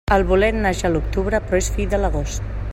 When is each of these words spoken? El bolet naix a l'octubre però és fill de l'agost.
El 0.13 0.23
bolet 0.29 0.57
naix 0.63 0.81
a 0.89 0.91
l'octubre 0.95 1.43
però 1.51 1.61
és 1.65 1.71
fill 1.77 1.93
de 1.95 2.01
l'agost. 2.03 2.53